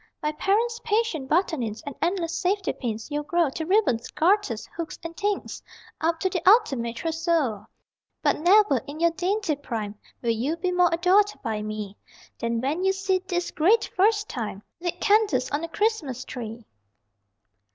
[0.19, 5.15] By parents' patient buttonings, And endless safety pins, you'll grow To ribbons, garters, hooks and
[5.15, 5.61] things,
[6.01, 7.67] Up to the Ultimate Trousseau
[8.23, 9.93] But never, in your dainty prime,
[10.23, 11.97] Will you be more adored by me
[12.39, 16.65] Than when you see, this Great First Time, Lit candles on a Christmas Tree!